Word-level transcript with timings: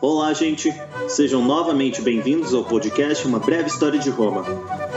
Olá, 0.00 0.34
gente! 0.34 0.74
Sejam 1.08 1.42
novamente 1.42 2.02
bem-vindos 2.02 2.52
ao 2.52 2.62
podcast 2.62 3.26
Uma 3.26 3.38
Breve 3.38 3.68
História 3.68 3.98
de 3.98 4.10
Roma. 4.10 4.44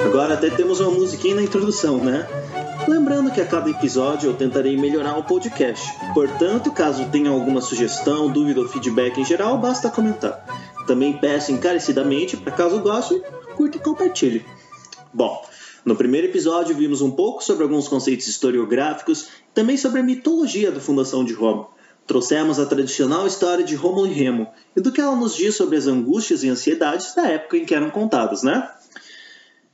Agora 0.06 0.34
até 0.34 0.50
temos 0.50 0.82
uma 0.82 0.92
musiquinha 0.92 1.36
na 1.36 1.42
introdução, 1.42 2.04
né? 2.04 2.28
Lembrando 2.86 3.32
que 3.32 3.40
a 3.40 3.46
cada 3.46 3.70
episódio 3.70 4.30
eu 4.30 4.34
tentarei 4.34 4.76
melhorar 4.76 5.18
o 5.18 5.24
podcast. 5.24 5.90
Portanto, 6.14 6.72
caso 6.72 7.08
tenha 7.10 7.30
alguma 7.30 7.62
sugestão, 7.62 8.30
dúvida 8.30 8.60
ou 8.60 8.68
feedback 8.68 9.18
em 9.18 9.26
geral, 9.26 9.58
basta 9.58 9.90
comentar. 9.90 10.46
Também 10.86 11.14
peço 11.14 11.54
encarecidamente, 11.54 12.36
para 12.36 12.52
caso 12.52 12.82
goste, 12.82 13.22
curta 13.56 13.78
e 13.78 13.82
compartilhe. 13.82 14.46
Bom, 15.14 15.42
no 15.86 15.96
primeiro 15.96 16.28
episódio 16.28 16.76
vimos 16.76 17.02
um 17.02 17.12
pouco 17.12 17.42
sobre 17.42 17.64
alguns 17.64 17.88
conceitos 17.88 18.28
historiográficos 18.28 19.30
também 19.54 19.78
sobre 19.78 20.02
a 20.02 20.04
mitologia 20.04 20.72
da 20.72 20.82
fundação 20.82 21.24
de 21.24 21.34
Roma. 21.34 21.79
Trouxemos 22.10 22.58
a 22.58 22.66
tradicional 22.66 23.28
história 23.28 23.64
de 23.64 23.76
Rômulo 23.76 24.08
e 24.08 24.12
Remo 24.12 24.48
e 24.76 24.82
do 24.82 24.92
que 24.92 25.00
ela 25.00 25.16
nos 25.16 25.36
diz 25.36 25.56
sobre 25.56 25.78
as 25.78 25.86
angústias 25.86 26.44
e 26.44 26.50
ansiedades 26.50 27.14
da 27.14 27.28
época 27.28 27.56
em 27.56 27.66
que 27.66 27.76
eram 27.76 27.92
contadas, 27.92 28.42
né? 28.42 28.68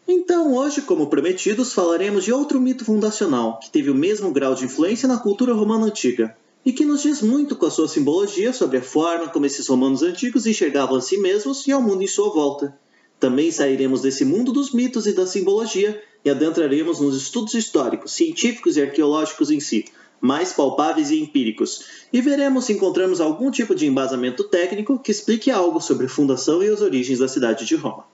Então, 0.06 0.54
hoje, 0.54 0.82
como 0.82 1.08
prometidos, 1.08 1.72
falaremos 1.72 2.26
de 2.26 2.34
outro 2.34 2.60
mito 2.60 2.84
fundacional 2.84 3.58
que 3.62 3.70
teve 3.70 3.90
o 3.90 3.96
mesmo 3.96 4.32
grau 4.32 4.54
de 4.54 4.66
influência 4.66 5.08
na 5.08 5.18
cultura 5.18 5.54
romana 5.54 5.86
antiga 5.86 6.36
e 6.66 6.74
que 6.74 6.84
nos 6.84 7.04
diz 7.04 7.22
muito 7.22 7.56
com 7.56 7.68
a 7.68 7.72
sua 7.72 7.88
simbologia 7.88 8.52
sobre 8.52 8.80
a 8.80 8.84
forma 8.84 9.30
como 9.30 9.46
esses 9.46 9.66
romanos 9.66 10.04
antigos 10.04 10.46
enxergavam 10.46 10.98
a 10.98 11.02
si 11.02 11.16
mesmos 11.18 11.66
e 11.66 11.72
ao 11.72 11.82
mundo 11.82 12.04
em 12.04 12.08
sua 12.08 12.34
volta. 12.34 12.78
Também 13.18 13.50
sairemos 13.50 14.02
desse 14.02 14.26
mundo 14.26 14.52
dos 14.52 14.74
mitos 14.74 15.08
e 15.08 15.14
da 15.14 15.26
simbologia 15.26 16.04
e 16.26 16.30
adentraremos 16.30 17.00
nos 17.00 17.16
estudos 17.16 17.54
históricos, 17.54 18.12
científicos 18.12 18.76
e 18.76 18.82
arqueológicos 18.82 19.50
em 19.50 19.62
si, 19.62 19.86
mais 20.22 20.54
palpáveis 20.54 21.12
e 21.12 21.20
empíricos, 21.20 21.86
e 22.12 22.22
veremos 22.22 22.66
se 22.66 22.74
encontramos 22.74 23.22
algum 23.22 23.52
tipo 23.52 23.76
de 23.76 23.86
embasamento 23.86 24.44
técnico 24.44 25.00
que 25.00 25.12
explique 25.12 25.52
algo 25.52 25.80
sobre 25.80 26.06
a 26.06 26.10
fundação 26.10 26.64
e 26.64 26.70
as 26.70 26.82
origens 26.82 27.20
da 27.20 27.28
cidade 27.28 27.66
de 27.66 27.76
Roma. 27.76 28.06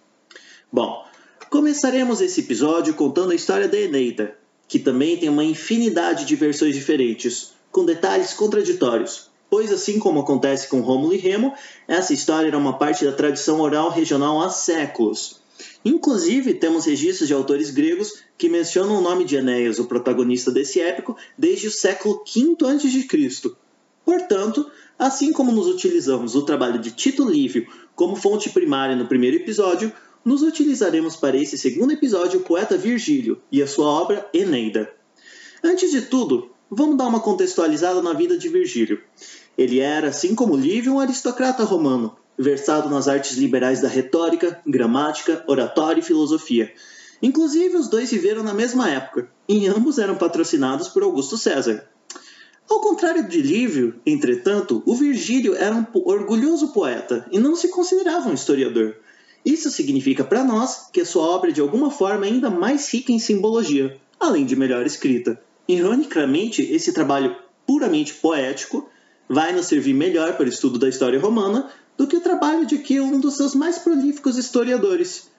Bom, 0.71 1.05
começaremos 1.49 2.21
esse 2.21 2.41
episódio 2.41 2.93
contando 2.93 3.32
a 3.32 3.35
história 3.35 3.68
da 3.68 3.80
Eneida, 3.80 4.38
que 4.68 4.80
também 4.80 5.18
tem 5.18 5.27
uma 5.30 5.43
infinidade 5.43 6.26
de 6.26 6.35
versões 6.35 6.76
diferentes, 6.76 7.52
com 7.71 7.84
detalhes 7.84 8.34
contraditórios, 8.34 9.30
pois 9.49 9.70
assim 9.70 9.99
como 9.99 10.21
acontece 10.21 10.70
com 10.70 10.80
Rômulo 10.80 11.13
e 11.13 11.18
Remo, 11.18 11.54
essa 11.86 12.13
história 12.13 12.48
era 12.48 12.58
uma 12.58 12.77
parte 12.77 13.04
da 13.04 13.12
tradição 13.12 13.60
oral 13.60 13.90
regional 13.90 14.41
há 14.41 14.49
séculos. 14.49 15.40
Inclusive, 15.84 16.54
temos 16.54 16.85
registros 16.85 17.27
de 17.27 17.34
autores 17.34 17.71
gregos 17.71 18.24
que 18.37 18.49
mencionam 18.49 18.99
o 18.99 19.01
nome 19.01 19.26
de 19.26 19.35
Enéas, 19.35 19.79
o 19.79 19.85
protagonista 19.85 20.51
desse 20.51 20.79
épico, 20.79 21.18
desde 21.37 21.68
o 21.68 21.71
século 21.71 22.24
V 22.26 22.55
a.C. 22.65 23.51
Portanto, 24.05 24.70
assim 24.98 25.32
como 25.32 25.52
nos 25.52 25.68
utilizamos 25.68 26.35
o 26.35 26.43
trabalho 26.43 26.79
de 26.79 26.91
Tito 26.91 27.27
Livio 27.27 27.68
como 27.96 28.15
fonte 28.15 28.49
primária 28.49 28.96
no 28.96 29.07
primeiro 29.07 29.37
episódio, 29.37 29.91
nos 30.24 30.43
utilizaremos 30.43 31.15
para 31.15 31.37
esse 31.37 31.57
segundo 31.57 31.93
episódio 31.93 32.40
o 32.40 32.43
poeta 32.43 32.77
Virgílio 32.77 33.41
e 33.52 33.62
a 33.62 33.68
sua 33.68 33.87
obra 33.87 34.29
Eneida. 34.34 34.91
Antes 35.63 35.91
de 35.91 36.04
tudo, 36.04 36.52
vamos 36.70 36.98
dar 36.98 37.07
uma 37.07 37.20
contextualizada 37.20 38.02
na 38.02 38.13
vida 38.13 38.37
de 38.37 38.49
Virgílio. 38.49 39.02
Ele 39.57 39.79
era, 39.79 40.09
assim 40.09 40.35
como 40.35 40.55
Livio, 40.55 40.93
um 40.93 40.99
aristocrata 40.99 41.63
romano, 41.63 42.15
versado 42.37 42.90
nas 42.90 43.07
artes 43.07 43.37
liberais 43.37 43.82
da 43.82 43.87
retórica, 43.87 44.60
gramática, 44.65 45.43
oratória 45.48 45.99
e 45.99 46.04
filosofia. 46.04 46.74
Inclusive, 47.21 47.76
os 47.76 47.87
dois 47.87 48.10
viveram 48.10 48.43
na 48.43 48.54
mesma 48.54 48.90
época, 48.90 49.29
e 49.48 49.68
ambos 49.68 49.99
eram 49.99 50.15
patrocinados 50.15 50.87
por 50.87 51.04
Augusto 51.04 51.37
César. 51.37 51.87
Ao 52.70 52.79
contrário 52.79 53.27
de 53.27 53.41
Lívio, 53.41 53.99
entretanto, 54.05 54.82
o 54.85 54.96
Virgílio 54.96 55.55
era 55.55 55.76
um 55.76 55.85
orgulhoso 55.93 56.70
poeta 56.70 57.27
e 57.32 57.37
não 57.37 57.55
se 57.55 57.68
considerava 57.68 58.29
um 58.29 58.34
historiador. 58.34 58.96
Isso 59.43 59.70
significa 59.70 60.24
para 60.24 60.43
nós 60.43 60.87
que 60.91 61.02
a 61.02 61.05
sua 61.05 61.24
obra 61.24 61.49
é 61.49 61.54
de 61.54 61.62
alguma 61.62 61.91
forma 61.91 62.26
ainda 62.26 62.49
mais 62.49 62.91
rica 62.93 63.12
em 63.12 63.20
simbologia, 63.20 63.98
além 64.19 64.46
de 64.46 64.56
melhor 64.56 64.86
escrita. 64.86 65.42
Ironicamente, 65.68 66.62
esse 66.62 66.94
trabalho 66.94 67.36
puramente 67.66 68.13
poético 68.13 68.88
vai 69.31 69.53
nos 69.53 69.68
servir 69.68 69.94
melhor 69.94 70.36
para 70.36 70.46
o 70.46 70.50
estudo 70.50 70.78
da 70.78 70.90
história 70.90 71.19
romana 71.19 71.69
do 71.97 72.06
que 72.06 72.18
o 72.18 72.22
trabalho 72.22 72.66
de 72.66 72.78
que 72.80 73.00
um 73.00 73.19
dos 73.19 73.38
seus 73.38 73.56
mais 73.56 73.78
prolíficos 73.78 74.38
historiadores. 74.38 75.30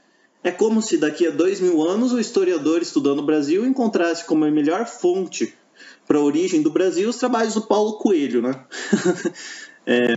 É 0.42 0.50
como 0.50 0.80
se 0.82 0.97
daqui 0.97 1.26
a 1.26 1.30
dois 1.30 1.60
mil 1.60 1.82
anos 1.82 2.12
o 2.12 2.19
historiador 2.19 2.82
estudando 2.82 3.20
o 3.20 3.26
Brasil 3.26 3.66
encontrasse 3.66 4.25
como 4.25 4.44
a 4.44 4.50
melhor 4.50 4.86
fonte 4.86 5.54
para 6.06 6.19
a 6.19 6.22
origem 6.22 6.62
do 6.62 6.70
Brasil 6.70 7.08
os 7.08 7.16
trabalhos 7.16 7.54
do 7.54 7.62
Paulo 7.62 7.94
Coelho, 7.94 8.42
né? 8.42 8.64
é, 9.86 10.16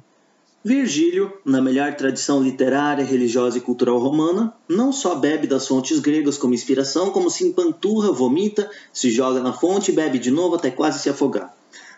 Virgílio, 0.64 1.32
na 1.46 1.62
melhor 1.62 1.94
tradição 1.96 2.42
literária, 2.42 3.06
religiosa 3.06 3.58
e 3.58 3.62
cultural 3.62 4.00
romana, 4.00 4.54
não 4.68 4.92
só 4.92 5.14
bebe 5.16 5.46
das 5.46 5.68
fontes 5.68 6.00
gregas 6.00 6.38
como 6.38 6.56
inspiração, 6.56 7.12
como 7.12 7.30
se 7.30 7.46
empanturra, 7.46 8.12
vomita, 8.12 8.70
se 8.92 9.12
joga 9.12 9.42
na 9.42 9.54
fonte 9.54 9.92
e 9.92 9.94
bebe 9.94 10.18
de 10.18 10.32
novo 10.32 10.56
até 10.56 10.72
quase 10.72 11.00
se 11.00 11.10
afogar. 11.10 11.56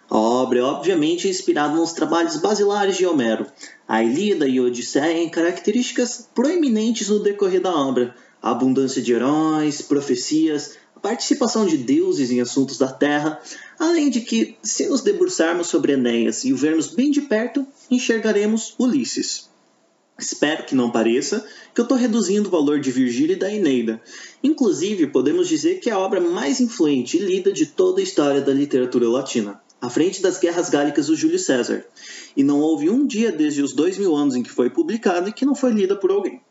A 0.09 0.17
obra 0.17 0.59
é 0.59 0.63
obviamente 0.63 1.27
inspirada 1.27 1.75
nos 1.75 1.91
trabalhos 1.91 2.37
basilares 2.37 2.95
de 2.95 3.05
Homero. 3.05 3.45
A 3.85 4.01
Ilíada 4.01 4.47
e 4.47 4.57
a 4.57 4.61
Odisseia 4.61 5.13
têm 5.15 5.29
características 5.29 6.29
proeminentes 6.33 7.09
no 7.09 7.19
decorrer 7.19 7.59
da 7.59 7.75
obra. 7.75 8.15
A 8.41 8.51
abundância 8.51 9.01
de 9.01 9.11
heróis, 9.11 9.81
profecias, 9.81 10.77
a 10.95 10.99
participação 11.01 11.65
de 11.65 11.77
deuses 11.77 12.31
em 12.31 12.39
assuntos 12.39 12.77
da 12.77 12.87
terra, 12.87 13.41
além 13.77 14.09
de 14.09 14.21
que, 14.21 14.55
se 14.63 14.87
nos 14.87 15.01
debruçarmos 15.01 15.67
sobre 15.67 15.91
Enéas 15.91 16.45
e 16.45 16.53
o 16.53 16.57
vermos 16.57 16.87
bem 16.87 17.11
de 17.11 17.23
perto, 17.23 17.67
enxergaremos 17.91 18.75
Ulisses. 18.79 19.49
Espero 20.17 20.63
que 20.63 20.73
não 20.73 20.89
pareça 20.89 21.45
que 21.75 21.81
eu 21.81 21.83
estou 21.83 21.97
reduzindo 21.97 22.47
o 22.47 22.51
valor 22.51 22.79
de 22.79 22.91
Virgílio 22.91 23.33
e 23.33 23.39
da 23.39 23.53
Eneida. 23.53 24.01
Inclusive, 24.41 25.07
podemos 25.07 25.49
dizer 25.49 25.81
que 25.81 25.89
é 25.89 25.93
a 25.93 25.99
obra 25.99 26.21
mais 26.21 26.61
influente 26.61 27.17
e 27.17 27.19
lida 27.19 27.51
de 27.51 27.65
toda 27.65 27.99
a 27.99 28.03
história 28.03 28.39
da 28.39 28.53
literatura 28.53 29.09
latina 29.09 29.61
à 29.81 29.89
frente 29.89 30.21
das 30.21 30.39
guerras 30.39 30.69
gálicas 30.69 31.07
do 31.07 31.15
Júlio 31.15 31.39
César, 31.39 31.85
e 32.35 32.43
não 32.43 32.59
houve 32.59 32.89
um 32.89 33.05
dia 33.05 33.31
desde 33.31 33.61
os 33.61 33.73
dois 33.73 33.97
mil 33.97 34.15
anos 34.15 34.35
em 34.35 34.43
que 34.43 34.49
foi 34.49 34.69
publicado 34.69 35.29
e 35.29 35.33
que 35.33 35.45
não 35.45 35.55
foi 35.55 35.71
lida 35.71 35.95
por 35.95 36.11
alguém. 36.11 36.41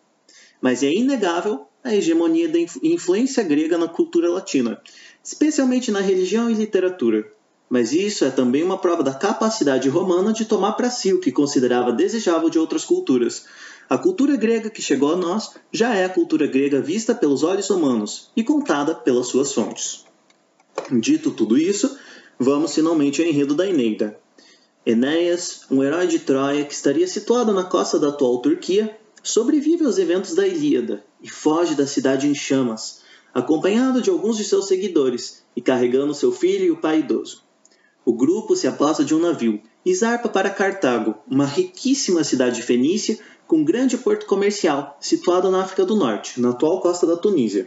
Mas 0.61 0.83
é 0.83 0.93
inegável 0.93 1.67
a 1.83 1.95
hegemonia 1.95 2.49
da 2.49 2.59
influência 2.83 3.43
grega 3.43 3.79
na 3.79 3.89
cultura 3.89 4.29
latina, 4.29 4.81
especialmente 5.23 5.91
na 5.91 6.01
religião 6.01 6.51
e 6.51 6.55
literatura. 6.55 7.31
Mas 7.69 7.93
isso 7.93 8.25
é 8.25 8.31
também 8.31 8.63
uma 8.63 8.79
prova 8.79 9.03
da 9.03 9.13
capacidade 9.13 9.89
romana 9.89 10.33
de 10.33 10.45
tomar 10.45 10.73
para 10.73 10.91
si 10.91 11.13
o 11.13 11.21
que 11.21 11.33
considerava 11.33 11.93
desejável 11.93 12.49
de 12.49 12.59
outras 12.59 12.85
culturas. 12.85 13.45
A 13.89 13.99
cultura 13.99 14.37
grega 14.37 14.71
que 14.71 14.83
chegou 14.83 15.13
a 15.13 15.17
nós 15.17 15.55
já 15.73 15.95
é 15.95 16.05
a 16.05 16.09
cultura 16.09 16.47
grega 16.47 16.81
vista 16.81 17.15
pelos 17.15 17.43
olhos 17.43 17.69
romanos 17.69 18.31
e 18.37 18.43
contada 18.45 18.95
pelas 18.95 19.27
suas 19.29 19.53
fontes. 19.53 20.05
Dito 20.93 21.31
tudo 21.33 21.59
isso, 21.59 21.97
Vamos 22.39 22.75
finalmente 22.75 23.23
ao 23.23 23.29
enredo 23.29 23.55
da 23.55 23.67
Eneida. 23.67 24.21
Enéas, 24.85 25.63
um 25.71 25.83
herói 25.83 26.07
de 26.07 26.19
Troia 26.19 26.67
que 26.67 26.75
estaria 26.75 27.09
situado 27.09 27.53
na 27.55 27.65
costa 27.65 27.99
da 27.99 28.09
atual 28.09 28.43
Turquia, 28.43 28.95
sobrevive 29.23 29.87
aos 29.87 29.97
eventos 29.97 30.35
da 30.35 30.47
Ilíada 30.47 31.03
e 31.23 31.31
foge 31.31 31.75
da 31.75 31.87
cidade 31.87 32.29
em 32.29 32.35
chamas, 32.35 33.01
acompanhado 33.33 34.03
de 34.03 34.11
alguns 34.11 34.37
de 34.37 34.45
seus 34.45 34.69
seguidores 34.69 35.45
e 35.57 35.63
carregando 35.63 36.13
seu 36.13 36.31
filho 36.31 36.67
e 36.67 36.71
o 36.71 36.77
pai 36.77 36.99
idoso. 36.99 37.43
O 38.05 38.13
grupo 38.13 38.55
se 38.55 38.69
aposta 38.69 39.03
de 39.03 39.15
um 39.15 39.19
navio 39.19 39.61
e 39.83 39.95
zarpa 39.95 40.29
para 40.29 40.51
Cartago, 40.51 41.15
uma 41.27 41.47
riquíssima 41.47 42.23
cidade 42.23 42.61
fenícia 42.61 43.19
com 43.47 43.65
grande 43.65 43.97
porto 43.97 44.27
comercial 44.27 44.99
situado 45.01 45.51
na 45.51 45.63
África 45.63 45.87
do 45.87 45.97
Norte, 45.97 46.39
na 46.39 46.51
atual 46.51 46.83
costa 46.83 47.07
da 47.07 47.17
Tunísia. 47.17 47.67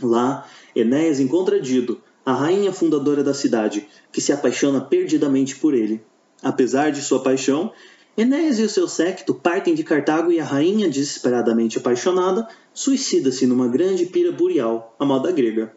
Lá, 0.00 0.46
Enéas 0.76 1.18
encontra 1.18 1.60
Dido, 1.60 2.00
a 2.24 2.32
rainha 2.32 2.72
fundadora 2.72 3.24
da 3.24 3.34
cidade, 3.34 3.88
que 4.12 4.20
se 4.20 4.32
apaixona 4.32 4.80
perdidamente 4.80 5.56
por 5.56 5.74
ele. 5.74 6.02
Apesar 6.42 6.90
de 6.90 7.02
sua 7.02 7.22
paixão, 7.22 7.72
Enéas 8.16 8.58
e 8.58 8.62
o 8.62 8.68
seu 8.68 8.88
séquito 8.88 9.32
partem 9.32 9.74
de 9.74 9.84
Cartago 9.84 10.32
e 10.32 10.40
a 10.40 10.44
rainha, 10.44 10.88
desesperadamente 10.88 11.78
apaixonada, 11.78 12.46
suicida-se 12.74 13.46
numa 13.46 13.68
grande 13.68 14.06
pira 14.06 14.32
boreal, 14.32 14.94
a 14.98 15.04
moda 15.04 15.30
grega. 15.32 15.74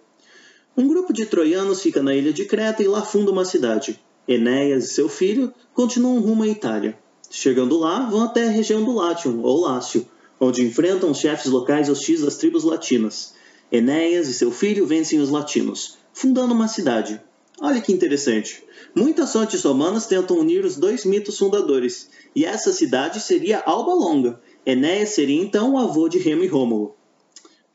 Um 0.75 0.87
grupo 0.87 1.13
de 1.13 1.25
troianos 1.25 1.81
fica 1.81 2.01
na 2.01 2.15
ilha 2.15 2.33
de 2.33 2.45
Creta 2.45 2.81
e 2.81 2.87
lá 2.87 3.01
funda 3.01 3.31
uma 3.31 3.45
cidade. 3.45 3.99
Enéas 4.27 4.85
e 4.85 4.93
seu 4.93 5.07
filho 5.07 5.53
continuam 5.73 6.19
rumo 6.19 6.43
à 6.43 6.47
Itália. 6.47 6.97
Chegando 7.29 7.77
lá, 7.77 8.09
vão 8.09 8.23
até 8.23 8.47
a 8.47 8.51
região 8.51 8.83
do 8.83 8.93
Latium, 8.93 9.41
ou 9.41 9.61
Lácio, 9.61 10.07
onde 10.39 10.65
enfrentam 10.65 11.11
os 11.11 11.19
chefes 11.19 11.51
locais 11.51 11.89
hostis 11.89 12.21
das 12.21 12.37
tribos 12.37 12.63
latinas. 12.63 13.33
Enéas 13.71 14.27
e 14.27 14.33
seu 14.33 14.51
filho 14.51 14.85
vencem 14.85 15.19
os 15.19 15.29
latinos, 15.29 15.97
fundando 16.13 16.53
uma 16.53 16.67
cidade. 16.67 17.19
Olha 17.59 17.81
que 17.81 17.91
interessante. 17.91 18.63
Muitas 18.95 19.33
fontes 19.33 19.63
romanas 19.63 20.05
tentam 20.05 20.37
unir 20.37 20.63
os 20.63 20.75
dois 20.75 21.03
mitos 21.05 21.37
fundadores, 21.37 22.09
e 22.35 22.45
essa 22.45 22.71
cidade 22.71 23.19
seria 23.19 23.63
Alba 23.65 23.93
Longa. 23.93 24.39
Enéas 24.65 25.09
seria 25.09 25.41
então 25.41 25.73
o 25.73 25.77
avô 25.77 26.07
de 26.07 26.19
Remo 26.19 26.43
e 26.43 26.47
Rômulo. 26.47 26.95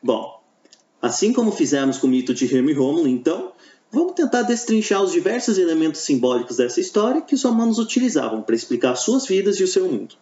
Bom, 0.03 0.41
assim 1.03 1.33
como 1.33 1.53
fizemos 1.53 1.99
com 1.99 2.07
o 2.07 2.11
mito 2.11 2.33
de 2.33 2.47
Remo 2.47 2.71
e 2.71 2.73
Rômulo, 2.73 3.09
então, 3.09 3.53
vamos 3.91 4.13
tentar 4.13 4.43
destrinchar 4.43 5.03
os 5.03 5.13
diversos 5.13 5.59
elementos 5.59 6.01
simbólicos 6.03 6.57
dessa 6.57 6.81
história 6.81 7.21
que 7.21 7.35
os 7.35 7.43
romanos 7.43 7.79
utilizavam 7.79 8.43
para 8.43 8.55
explicar 8.55 8.95
suas 8.97 9.27
vidas 9.27 9.59
e 9.59 9.65
o 9.65 9.69
seu 9.69 9.89
mundo. 9.89 10.15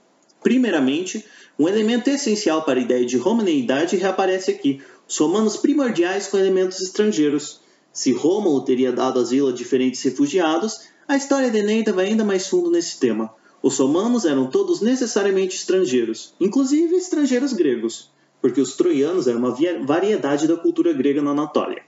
Primeiramente, 0.42 1.24
um 1.58 1.68
elemento 1.68 2.08
essencial 2.08 2.62
para 2.62 2.78
a 2.78 2.82
ideia 2.82 3.04
de 3.04 3.16
romaneidade 3.16 3.96
reaparece 3.96 4.50
aqui: 4.50 4.80
os 5.08 5.16
romanos 5.16 5.56
primordiais 5.56 6.26
com 6.28 6.38
elementos 6.38 6.80
estrangeiros. 6.80 7.60
Se 7.96 8.12
Rômulo 8.12 8.60
teria 8.60 8.92
dado 8.92 9.18
asilo 9.18 9.48
a 9.48 9.52
diferentes 9.52 10.02
refugiados, 10.02 10.82
a 11.08 11.16
história 11.16 11.50
de 11.50 11.60
Eneida 11.60 11.94
vai 11.94 12.08
ainda 12.08 12.26
mais 12.26 12.46
fundo 12.46 12.70
nesse 12.70 13.00
tema. 13.00 13.32
Os 13.62 13.78
romanos 13.78 14.26
eram 14.26 14.50
todos 14.50 14.82
necessariamente 14.82 15.56
estrangeiros, 15.56 16.34
inclusive 16.38 16.94
estrangeiros 16.94 17.54
gregos, 17.54 18.12
porque 18.38 18.60
os 18.60 18.76
troianos 18.76 19.26
eram 19.26 19.38
uma 19.38 19.56
variedade 19.86 20.46
da 20.46 20.58
cultura 20.58 20.92
grega 20.92 21.22
na 21.22 21.30
Anatólia. 21.30 21.84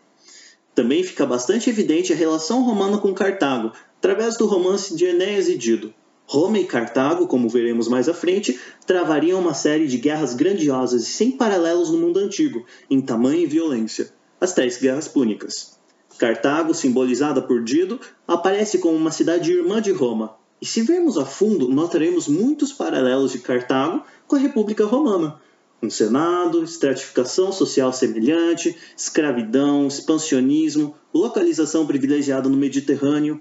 Também 0.74 1.02
fica 1.02 1.26
bastante 1.26 1.68
evidente 1.68 2.10
a 2.10 2.16
relação 2.16 2.62
romana 2.62 2.96
com 2.96 3.12
Cartago, 3.12 3.72
através 3.98 4.38
do 4.38 4.46
romance 4.46 4.96
de 4.96 5.04
Enéas 5.04 5.46
e 5.46 5.58
Dido. 5.58 5.92
Roma 6.24 6.58
e 6.58 6.64
Cartago, 6.64 7.26
como 7.26 7.50
veremos 7.50 7.86
mais 7.86 8.08
à 8.08 8.14
frente, 8.14 8.58
travariam 8.86 9.38
uma 9.38 9.52
série 9.52 9.86
de 9.86 9.98
guerras 9.98 10.32
grandiosas 10.32 11.02
e 11.02 11.06
sem 11.06 11.32
paralelos 11.32 11.90
no 11.90 11.98
mundo 11.98 12.18
antigo, 12.18 12.64
em 12.88 12.98
tamanho 12.98 13.40
e 13.42 13.46
violência, 13.46 14.10
as 14.40 14.54
Três 14.54 14.78
Guerras 14.78 15.06
Púnicas. 15.06 15.77
Cartago, 16.18 16.74
simbolizada 16.74 17.40
por 17.40 17.62
Dido, 17.62 18.00
aparece 18.26 18.78
como 18.78 18.96
uma 18.96 19.10
cidade 19.10 19.52
irmã 19.52 19.80
de 19.80 19.92
Roma, 19.92 20.36
e 20.60 20.66
se 20.66 20.82
vermos 20.82 21.16
a 21.16 21.24
fundo, 21.24 21.68
notaremos 21.68 22.26
muitos 22.26 22.72
paralelos 22.72 23.32
de 23.32 23.38
Cartago 23.38 24.02
com 24.26 24.34
a 24.34 24.38
República 24.38 24.84
Romana. 24.84 25.40
Um 25.80 25.88
senado, 25.88 26.64
estratificação 26.64 27.52
social 27.52 27.92
semelhante, 27.92 28.76
escravidão, 28.96 29.86
expansionismo, 29.86 30.96
localização 31.14 31.86
privilegiada 31.86 32.48
no 32.48 32.56
Mediterrâneo, 32.56 33.40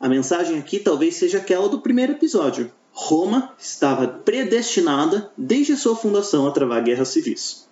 a 0.00 0.08
mensagem 0.08 0.58
aqui 0.58 0.78
talvez 0.78 1.16
seja 1.16 1.38
aquela 1.38 1.68
do 1.68 1.80
primeiro 1.80 2.12
episódio. 2.12 2.70
Roma 2.92 3.54
estava 3.58 4.06
predestinada 4.06 5.30
desde 5.36 5.76
sua 5.76 5.96
fundação 5.96 6.46
a 6.46 6.50
travar 6.50 6.82
guerras 6.82 7.08
civis. 7.08 7.66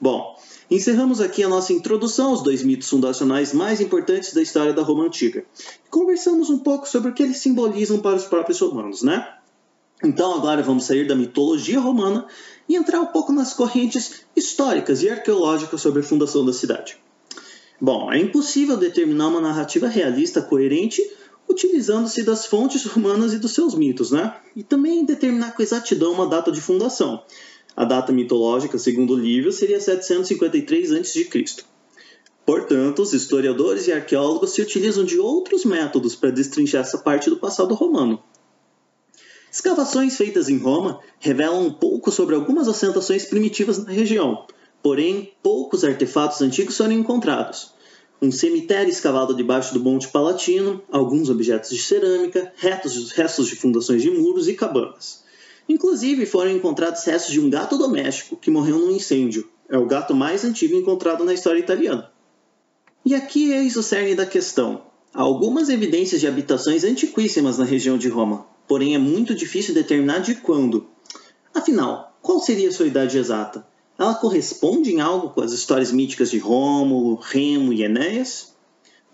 Bom, 0.00 0.36
encerramos 0.74 1.20
aqui 1.20 1.42
a 1.42 1.48
nossa 1.48 1.72
introdução 1.72 2.30
aos 2.30 2.42
dois 2.42 2.62
mitos 2.62 2.88
fundacionais 2.88 3.52
mais 3.52 3.80
importantes 3.80 4.32
da 4.32 4.40
história 4.40 4.72
da 4.72 4.82
Roma 4.82 5.04
antiga. 5.04 5.44
Conversamos 5.90 6.48
um 6.48 6.58
pouco 6.58 6.88
sobre 6.88 7.10
o 7.10 7.14
que 7.14 7.22
eles 7.22 7.36
simbolizam 7.36 7.98
para 7.98 8.16
os 8.16 8.24
próprios 8.24 8.58
romanos, 8.58 9.02
né? 9.02 9.34
Então 10.02 10.34
agora 10.34 10.62
vamos 10.62 10.84
sair 10.84 11.06
da 11.06 11.14
mitologia 11.14 11.78
romana 11.78 12.26
e 12.68 12.74
entrar 12.74 13.00
um 13.00 13.06
pouco 13.06 13.32
nas 13.32 13.52
correntes 13.52 14.24
históricas 14.34 15.02
e 15.02 15.10
arqueológicas 15.10 15.80
sobre 15.80 16.00
a 16.00 16.04
fundação 16.04 16.44
da 16.44 16.52
cidade. 16.52 16.96
Bom, 17.80 18.10
é 18.10 18.18
impossível 18.18 18.76
determinar 18.76 19.28
uma 19.28 19.40
narrativa 19.40 19.88
realista 19.88 20.40
coerente 20.40 21.02
utilizando-se 21.48 22.22
das 22.22 22.46
fontes 22.46 22.84
romanas 22.86 23.32
e 23.34 23.38
dos 23.38 23.52
seus 23.52 23.74
mitos, 23.74 24.10
né? 24.10 24.34
E 24.56 24.62
também 24.62 25.04
determinar 25.04 25.52
com 25.52 25.62
exatidão 25.62 26.12
uma 26.12 26.26
data 26.26 26.50
de 26.50 26.60
fundação. 26.60 27.22
A 27.76 27.84
data 27.84 28.12
mitológica, 28.12 28.78
segundo 28.78 29.16
Lívio, 29.16 29.52
seria 29.52 29.80
753 29.80 30.92
a.C. 30.92 31.28
Portanto, 32.44 33.02
os 33.02 33.12
historiadores 33.12 33.86
e 33.86 33.92
arqueólogos 33.92 34.50
se 34.50 34.60
utilizam 34.60 35.04
de 35.04 35.18
outros 35.18 35.64
métodos 35.64 36.14
para 36.14 36.30
destrinchar 36.30 36.82
essa 36.82 36.98
parte 36.98 37.30
do 37.30 37.36
passado 37.36 37.74
romano. 37.74 38.22
Escavações 39.50 40.16
feitas 40.16 40.48
em 40.48 40.58
Roma 40.58 41.00
revelam 41.18 41.66
um 41.66 41.72
pouco 41.72 42.10
sobre 42.10 42.34
algumas 42.34 42.68
assentações 42.68 43.24
primitivas 43.24 43.84
na 43.84 43.90
região, 43.90 44.46
porém, 44.82 45.32
poucos 45.42 45.84
artefatos 45.84 46.40
antigos 46.40 46.76
foram 46.76 46.92
encontrados 46.92 47.72
um 48.22 48.30
cemitério 48.30 48.88
escavado 48.88 49.34
debaixo 49.34 49.74
do 49.74 49.80
Monte 49.80 50.06
Palatino, 50.06 50.80
alguns 50.92 51.28
objetos 51.28 51.70
de 51.70 51.78
cerâmica, 51.78 52.52
restos 52.56 53.48
de 53.48 53.56
fundações 53.56 54.00
de 54.00 54.12
muros 54.12 54.46
e 54.46 54.54
cabanas. 54.54 55.24
Inclusive 55.68 56.26
foram 56.26 56.50
encontrados 56.50 57.04
restos 57.04 57.32
de 57.32 57.40
um 57.40 57.48
gato 57.48 57.78
doméstico 57.78 58.36
que 58.36 58.50
morreu 58.50 58.78
num 58.78 58.90
incêndio. 58.90 59.48
É 59.68 59.78
o 59.78 59.86
gato 59.86 60.14
mais 60.14 60.44
antigo 60.44 60.76
encontrado 60.76 61.24
na 61.24 61.32
história 61.32 61.60
italiana. 61.60 62.10
E 63.04 63.14
aqui 63.14 63.52
eis 63.52 63.76
o 63.76 63.82
cerne 63.82 64.14
da 64.14 64.26
questão. 64.26 64.82
Há 65.14 65.22
algumas 65.22 65.68
evidências 65.68 66.20
de 66.20 66.26
habitações 66.26 66.84
antiquíssimas 66.84 67.58
na 67.58 67.64
região 67.64 67.98
de 67.98 68.08
Roma, 68.08 68.46
porém 68.66 68.94
é 68.94 68.98
muito 68.98 69.34
difícil 69.34 69.74
determinar 69.74 70.18
de 70.18 70.36
quando. 70.36 70.86
Afinal, 71.54 72.16
qual 72.22 72.40
seria 72.40 72.72
sua 72.72 72.86
idade 72.86 73.18
exata? 73.18 73.66
ela 73.98 74.14
corresponde 74.14 74.92
em 74.92 75.00
algo 75.00 75.30
com 75.30 75.40
as 75.42 75.52
histórias 75.52 75.92
míticas 75.92 76.30
de 76.30 76.38
Rômulo, 76.38 77.14
Remo 77.16 77.72
e 77.72 77.82
Enéas? 77.82 78.51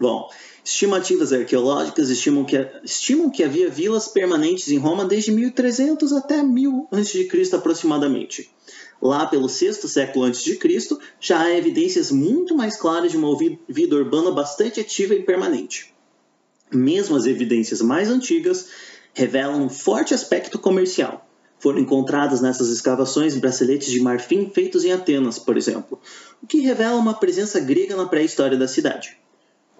Bom, 0.00 0.30
estimativas 0.64 1.32
arqueológicas 1.32 2.08
estimam 2.08 2.44
que, 2.44 2.56
estimam 2.84 3.30
que 3.30 3.42
havia 3.42 3.68
vilas 3.68 4.06
permanentes 4.06 4.68
em 4.68 4.78
Roma 4.78 5.04
desde 5.04 5.32
1300 5.32 6.12
até 6.12 6.40
1000 6.42 6.88
a.C. 6.92 7.28
aproximadamente. 7.52 8.48
Lá 9.02 9.26
pelo 9.26 9.48
sexto 9.48 9.88
século 9.88 10.24
a.C., 10.26 10.58
já 11.20 11.40
há 11.40 11.56
evidências 11.56 12.10
muito 12.12 12.54
mais 12.54 12.76
claras 12.76 13.10
de 13.10 13.16
uma 13.16 13.36
vida 13.68 13.96
urbana 13.96 14.30
bastante 14.30 14.80
ativa 14.80 15.14
e 15.14 15.22
permanente. 15.22 15.92
Mesmo 16.72 17.16
as 17.16 17.26
evidências 17.26 17.80
mais 17.80 18.08
antigas 18.08 18.68
revelam 19.14 19.64
um 19.64 19.68
forte 19.68 20.14
aspecto 20.14 20.58
comercial, 20.58 21.28
foram 21.58 21.80
encontrados 21.80 22.40
nessas 22.40 22.68
escavações 22.68 23.36
braceletes 23.36 23.90
de 23.90 24.00
marfim 24.00 24.50
feitos 24.54 24.84
em 24.84 24.92
Atenas, 24.92 25.38
por 25.38 25.56
exemplo, 25.56 26.00
o 26.40 26.46
que 26.46 26.60
revela 26.60 26.98
uma 26.98 27.14
presença 27.14 27.58
grega 27.58 27.96
na 27.96 28.06
pré-história 28.06 28.56
da 28.56 28.68
cidade. 28.68 29.18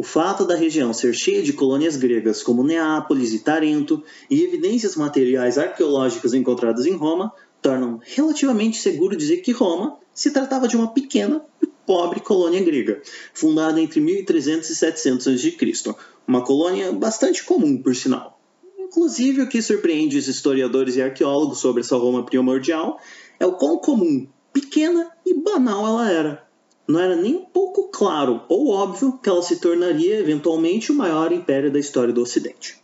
O 0.01 0.03
fato 0.05 0.45
da 0.45 0.55
região 0.55 0.93
ser 0.93 1.13
cheia 1.13 1.43
de 1.43 1.53
colônias 1.53 1.97
gregas 1.97 2.41
como 2.41 2.63
Neápolis 2.63 3.33
e 3.35 3.41
Tarento 3.41 4.01
e 4.31 4.45
evidências 4.45 4.95
materiais 4.95 5.59
arqueológicas 5.59 6.33
encontradas 6.35 6.87
em 6.87 6.95
Roma 6.95 7.33
tornam 7.61 8.01
relativamente 8.05 8.79
seguro 8.79 9.17
dizer 9.17 9.39
que 9.39 9.51
Roma 9.51 9.99
se 10.15 10.31
tratava 10.31 10.69
de 10.69 10.77
uma 10.77 10.95
pequena 10.95 11.45
e 11.61 11.67
pobre 11.85 12.21
colônia 12.21 12.63
grega, 12.63 13.03
fundada 13.35 13.81
entre 13.81 14.01
1300 14.01 14.71
e 14.71 14.77
700 14.77 15.27
a.C., 15.27 15.95
uma 16.29 16.45
colônia 16.45 16.93
bastante 16.93 17.43
comum, 17.43 17.83
por 17.83 17.97
sinal. 17.97 18.41
Inclusive, 18.79 19.43
o 19.43 19.49
que 19.49 19.61
surpreende 19.61 20.17
os 20.17 20.29
historiadores 20.29 20.95
e 20.95 21.03
arqueólogos 21.03 21.59
sobre 21.59 21.81
essa 21.81 21.97
Roma 21.97 22.25
primordial 22.25 23.01
é 23.41 23.47
o 23.47 23.57
quão 23.57 23.79
comum, 23.79 24.29
pequena 24.53 25.11
e 25.27 25.35
banal 25.35 25.85
ela 25.85 26.09
era. 26.09 26.48
Não 26.89 26.99
era 26.99 27.15
nem 27.15 27.37
um 27.37 27.45
pouco 27.45 27.91
claro 27.91 28.41
ou 28.49 28.71
óbvio 28.71 29.19
que 29.23 29.29
ela 29.29 29.43
se 29.43 29.57
tornaria 29.57 30.19
eventualmente 30.19 30.91
o 30.91 30.95
maior 30.95 31.31
império 31.31 31.71
da 31.71 31.79
história 31.79 32.15
do 32.15 32.23
Ocidente. 32.23 32.83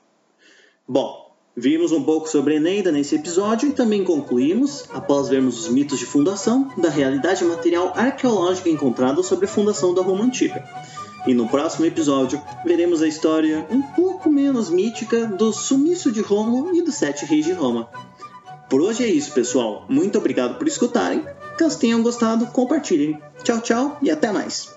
Bom, 0.86 1.34
vimos 1.56 1.90
um 1.90 2.02
pouco 2.02 2.28
sobre 2.28 2.56
Eneida 2.56 2.92
nesse 2.92 3.14
episódio 3.14 3.70
e 3.70 3.72
também 3.72 4.04
concluímos, 4.04 4.84
após 4.92 5.30
vermos 5.30 5.58
os 5.58 5.68
mitos 5.68 5.98
de 5.98 6.04
fundação, 6.04 6.70
da 6.76 6.90
realidade 6.90 7.42
material 7.44 7.94
arqueológica 7.96 8.68
encontrada 8.68 9.23
sobre 9.23 9.46
a 9.46 9.49
fundação 9.49 9.94
da 9.94 10.02
Roma 10.02 10.25
Antiga. 10.25 10.62
E 11.26 11.32
no 11.32 11.49
próximo 11.49 11.87
episódio 11.87 12.38
veremos 12.66 13.00
a 13.00 13.08
história 13.08 13.66
um 13.70 13.80
pouco 13.80 14.28
menos 14.28 14.68
mítica 14.68 15.26
do 15.26 15.50
sumiço 15.50 16.12
de 16.12 16.20
Rômulo 16.20 16.76
e 16.76 16.82
dos 16.82 16.96
sete 16.96 17.25
reis 17.25 17.46
de 17.46 17.52
Roma. 17.52 17.88
Por 18.68 18.82
hoje 18.82 19.02
é 19.02 19.08
isso, 19.08 19.32
pessoal. 19.32 19.87
Muito 19.88 20.18
obrigado 20.18 20.58
por 20.58 20.68
escutarem. 20.68 21.25
Caso 21.56 21.78
tenham 21.78 22.02
gostado, 22.02 22.46
compartilhem. 22.46 23.18
Tchau, 23.42 23.61
tchau 23.61 23.99
e 24.02 24.11
até 24.11 24.32
mais. 24.32 24.75